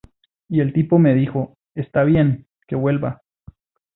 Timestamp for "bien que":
2.03-2.75